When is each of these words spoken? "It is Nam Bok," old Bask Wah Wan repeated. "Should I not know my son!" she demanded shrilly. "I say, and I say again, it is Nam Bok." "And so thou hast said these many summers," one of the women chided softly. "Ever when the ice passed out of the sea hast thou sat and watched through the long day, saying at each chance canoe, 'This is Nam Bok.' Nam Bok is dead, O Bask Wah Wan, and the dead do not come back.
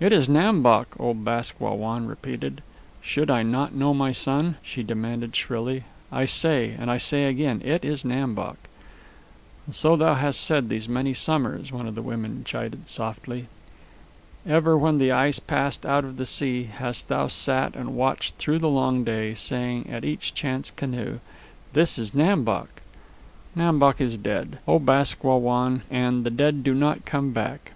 "It 0.00 0.10
is 0.12 0.28
Nam 0.28 0.62
Bok," 0.62 0.96
old 0.98 1.24
Bask 1.24 1.60
Wah 1.60 1.74
Wan 1.74 2.06
repeated. 2.08 2.60
"Should 3.00 3.30
I 3.30 3.44
not 3.44 3.72
know 3.72 3.94
my 3.94 4.10
son!" 4.10 4.56
she 4.64 4.82
demanded 4.82 5.36
shrilly. 5.36 5.84
"I 6.10 6.24
say, 6.24 6.74
and 6.76 6.90
I 6.90 6.98
say 6.98 7.26
again, 7.26 7.62
it 7.64 7.84
is 7.84 8.04
Nam 8.04 8.34
Bok." 8.34 8.56
"And 9.66 9.72
so 9.72 9.94
thou 9.94 10.14
hast 10.14 10.40
said 10.40 10.68
these 10.68 10.88
many 10.88 11.14
summers," 11.14 11.70
one 11.70 11.86
of 11.86 11.94
the 11.94 12.02
women 12.02 12.42
chided 12.44 12.88
softly. 12.88 13.46
"Ever 14.44 14.76
when 14.76 14.98
the 14.98 15.12
ice 15.12 15.38
passed 15.38 15.86
out 15.86 16.04
of 16.04 16.16
the 16.16 16.26
sea 16.26 16.64
hast 16.64 17.06
thou 17.06 17.28
sat 17.28 17.76
and 17.76 17.94
watched 17.94 18.34
through 18.34 18.58
the 18.58 18.68
long 18.68 19.04
day, 19.04 19.34
saying 19.34 19.88
at 19.88 20.04
each 20.04 20.34
chance 20.34 20.72
canoe, 20.72 21.20
'This 21.74 21.96
is 21.96 22.12
Nam 22.12 22.42
Bok.' 22.42 22.82
Nam 23.54 23.78
Bok 23.78 24.00
is 24.00 24.16
dead, 24.16 24.58
O 24.66 24.80
Bask 24.80 25.22
Wah 25.22 25.36
Wan, 25.36 25.82
and 25.92 26.24
the 26.24 26.30
dead 26.30 26.64
do 26.64 26.74
not 26.74 27.04
come 27.04 27.30
back. 27.30 27.70